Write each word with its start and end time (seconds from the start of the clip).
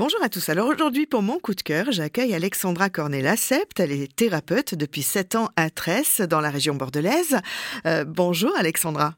Bonjour 0.00 0.22
à 0.22 0.30
tous. 0.30 0.48
Alors 0.48 0.66
aujourd'hui, 0.66 1.04
pour 1.04 1.20
mon 1.20 1.38
coup 1.38 1.54
de 1.54 1.60
cœur, 1.60 1.92
j'accueille 1.92 2.32
Alexandra 2.32 2.88
Cornet-Lacept. 2.88 3.80
Elle 3.80 3.92
est 3.92 4.16
thérapeute 4.16 4.74
depuis 4.74 5.02
7 5.02 5.34
ans 5.34 5.50
à 5.56 5.68
Tresse, 5.68 6.22
dans 6.22 6.40
la 6.40 6.48
région 6.48 6.74
bordelaise. 6.74 7.36
Euh, 7.84 8.06
bonjour 8.06 8.50
Alexandra. 8.56 9.12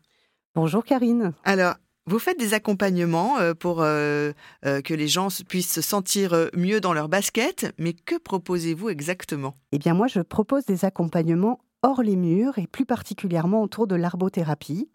Bonjour 0.57 0.85
Karine. 0.85 1.35
Alors, 1.45 1.75
vous 2.07 2.19
faites 2.19 2.37
des 2.37 2.53
accompagnements 2.53 3.39
euh, 3.39 3.55
pour 3.55 3.77
euh, 3.83 4.33
que 4.63 4.93
les 4.93 5.07
gens 5.07 5.29
puissent 5.49 5.73
se 5.73 5.83
sentir 5.83 6.35
mieux 6.57 6.81
dans 6.81 6.95
leur 6.95 7.09
basket, 7.09 7.73
mais 7.79 7.93
que 7.93 8.19
proposez-vous 8.19 8.89
exactement? 8.89 9.55
Eh 9.71 9.79
bien 9.79 9.95
moi, 9.95 10.09
je 10.09 10.19
propose 10.19 10.65
des 10.65 10.85
accompagnements 10.85 11.61
hors 11.85 12.03
les 12.03 12.17
murs 12.17 12.59
et 12.59 12.67
plus 12.67 12.87
particulièrement 12.87 13.63
autour 13.63 13.87
de 13.87 13.95
l'arbothérapie. 13.95 14.91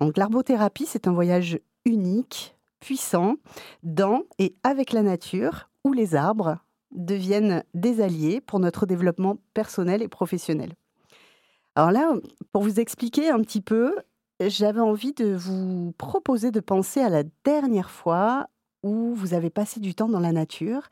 Donc 0.00 0.16
l'arbothérapie, 0.16 0.86
c'est 0.86 1.08
un 1.08 1.12
voyage 1.12 1.58
unique 1.86 2.54
puissant 2.80 3.36
dans 3.82 4.22
et 4.38 4.54
avec 4.62 4.92
la 4.92 5.02
nature, 5.02 5.70
où 5.84 5.92
les 5.92 6.14
arbres 6.14 6.58
deviennent 6.92 7.64
des 7.74 8.00
alliés 8.00 8.40
pour 8.40 8.60
notre 8.60 8.86
développement 8.86 9.38
personnel 9.52 10.02
et 10.02 10.08
professionnel. 10.08 10.74
Alors 11.74 11.90
là, 11.90 12.12
pour 12.52 12.62
vous 12.62 12.78
expliquer 12.78 13.30
un 13.30 13.40
petit 13.40 13.60
peu, 13.60 13.96
j'avais 14.40 14.80
envie 14.80 15.12
de 15.12 15.34
vous 15.34 15.92
proposer 15.98 16.50
de 16.50 16.60
penser 16.60 17.00
à 17.00 17.08
la 17.08 17.24
dernière 17.44 17.90
fois 17.90 18.48
où 18.82 19.14
vous 19.14 19.34
avez 19.34 19.50
passé 19.50 19.80
du 19.80 19.94
temps 19.94 20.08
dans 20.08 20.20
la 20.20 20.32
nature, 20.32 20.88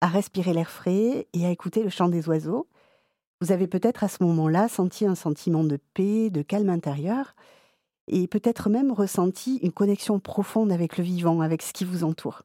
à 0.00 0.06
respirer 0.06 0.52
l'air 0.52 0.70
frais 0.70 1.26
et 1.32 1.46
à 1.46 1.50
écouter 1.50 1.82
le 1.82 1.90
chant 1.90 2.08
des 2.08 2.28
oiseaux. 2.28 2.68
Vous 3.40 3.52
avez 3.52 3.66
peut-être 3.66 4.04
à 4.04 4.08
ce 4.08 4.22
moment-là 4.22 4.68
senti 4.68 5.06
un 5.06 5.14
sentiment 5.14 5.64
de 5.64 5.78
paix, 5.94 6.30
de 6.30 6.42
calme 6.42 6.70
intérieur, 6.70 7.34
et 8.08 8.26
peut-être 8.26 8.68
même 8.68 8.92
ressenti 8.92 9.58
une 9.62 9.72
connexion 9.72 10.20
profonde 10.20 10.72
avec 10.72 10.98
le 10.98 11.04
vivant, 11.04 11.40
avec 11.40 11.62
ce 11.62 11.72
qui 11.72 11.84
vous 11.84 12.04
entoure. 12.04 12.42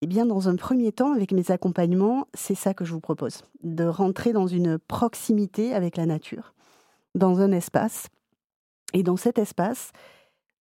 Eh 0.00 0.06
bien, 0.06 0.26
dans 0.26 0.48
un 0.48 0.56
premier 0.56 0.92
temps, 0.92 1.12
avec 1.12 1.32
mes 1.32 1.50
accompagnements, 1.50 2.28
c'est 2.32 2.54
ça 2.54 2.72
que 2.72 2.84
je 2.84 2.92
vous 2.92 3.00
propose, 3.00 3.42
de 3.62 3.84
rentrer 3.84 4.32
dans 4.32 4.46
une 4.46 4.78
proximité 4.78 5.74
avec 5.74 5.96
la 5.96 6.06
nature, 6.06 6.54
dans 7.14 7.40
un 7.40 7.50
espace, 7.50 8.06
et 8.94 9.02
dans 9.02 9.16
cet 9.16 9.38
espace, 9.38 9.90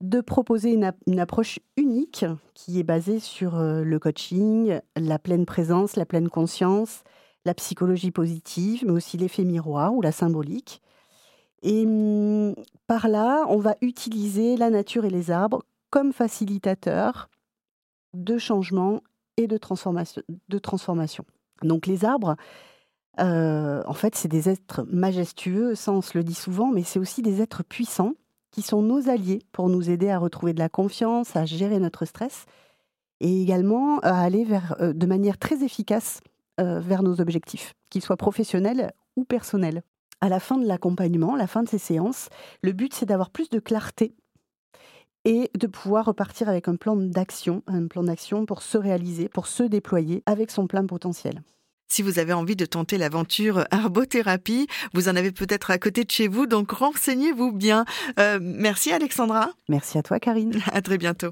de 0.02 0.22
proposer 0.22 0.74
une, 0.74 1.20
approche 1.20 1.60
unique 1.76 2.26
qui 2.54 2.80
est 2.80 2.84
basée 2.84 3.20
sur 3.20 3.56
euh, 3.56 3.84
le 3.84 4.00
coaching, 4.00 4.80
la 4.96 5.18
pleine 5.18 5.46
présence, 5.46 5.96
la 5.96 6.06
pleine 6.06 6.30
conscience, 6.30 7.04
la 7.46 7.54
psychologie 7.54 8.12
positive, 8.12 8.84
mais 8.86 8.92
aussi 8.92 9.18
l'effet 9.18 9.44
miroir 9.44 9.94
ou 9.94 10.02
la 10.02 10.12
symbolique, 10.12 10.82
et 11.64 11.86
mmh, 11.86 11.90
par 12.88 13.08
là, 13.08 13.46
on 13.50 13.58
va 13.58 13.76
utiliser 13.82 14.58
la 14.58 14.70
nature 14.70 15.06
et 15.06 15.10
les 15.10 15.30
arbres 15.30 15.64
comme 15.90 16.14
facilitateurs 16.14 17.30
de 18.14 18.38
changement 18.38 19.02
et 19.36 19.48
de 19.48 19.58
transformation. 19.58 21.26
Donc 21.62 21.86
les 21.86 22.06
arbres, 22.06 22.36
euh, 23.20 23.84
en 23.86 23.94
fait, 23.94 24.16
c'est 24.16 24.28
des 24.28 24.50
êtres 24.50 24.84
majestueux, 24.90 25.76
ça 25.76 25.92
on 25.92 26.02
se 26.02 26.18
le 26.18 26.24
dit 26.24 26.34
souvent, 26.34 26.72
mais 26.72 26.84
c'est 26.84 27.00
aussi 27.00 27.22
des 27.22 27.42
êtres 27.42 27.64
puissants 27.64 28.14
qui 28.52 28.62
sont 28.62 28.82
nos 28.82 29.10
alliés 29.10 29.42
pour 29.52 29.70
nous 29.70 29.90
aider 29.90 30.10
à 30.10 30.18
retrouver 30.18 30.54
de 30.54 30.60
la 30.60 30.70
confiance, 30.70 31.36
à 31.36 31.46
gérer 31.46 31.80
notre 31.80 32.06
stress 32.06 32.46
et 33.20 33.42
également 33.42 34.00
à 34.00 34.20
aller 34.20 34.48
euh, 34.80 34.94
de 34.94 35.06
manière 35.06 35.38
très 35.38 35.64
efficace 35.64 36.22
euh, 36.60 36.80
vers 36.80 37.04
nos 37.04 37.20
objectifs, 37.20 37.74
qu'ils 37.90 38.02
soient 38.02 38.18
professionnels 38.18 38.94
ou 39.16 39.26
personnels 39.26 39.84
à 40.22 40.30
la 40.30 40.40
fin 40.40 40.58
de 40.58 40.66
l'accompagnement, 40.66 41.36
à 41.36 41.38
la 41.38 41.48
fin 41.48 41.64
de 41.64 41.70
ces 41.70 41.78
séances, 41.78 42.30
le 42.64 42.72
but 42.72 42.94
c'est 42.94 43.06
d'avoir 43.06 43.30
plus 43.30 43.50
de 43.50 43.60
clarté 43.60 44.14
et 45.26 45.52
de 45.58 45.68
pouvoir 45.68 46.06
repartir 46.06 46.48
avec 46.48 46.68
un 46.68 46.76
plan 46.76 46.96
d'action, 46.96 47.62
un 47.68 47.88
plan 47.88 48.04
d'action 48.04 48.46
pour 48.46 48.62
se 48.62 48.78
réaliser, 48.78 49.28
pour 49.28 49.48
se 49.48 49.64
déployer 49.64 50.24
avec 50.26 50.52
son 50.52 50.68
plein 50.68 50.86
potentiel. 50.86 51.44
Si 51.90 52.02
vous 52.02 52.20
avez 52.20 52.34
envie 52.34 52.56
de 52.56 52.66
tenter 52.66 52.98
l'aventure 52.98 53.66
arbothérapie, 53.72 54.68
vous 54.94 55.10
en 55.10 55.16
avez 55.16 55.32
peut-être 55.32 55.72
à 55.72 55.78
côté 55.78 56.04
de 56.04 56.12
chez 56.12 56.28
vous, 56.28 56.46
donc 56.46 56.72
renseignez-vous 56.72 57.54
bien. 57.54 57.86
Euh, 58.20 58.40
merci 58.42 58.92
Alexandra. 58.92 59.52
Merci 59.70 59.98
à 59.98 60.04
toi 60.04 60.20
Karine. 60.20 60.62
À 60.72 60.82
très 60.82 60.98
bientôt. 60.98 61.32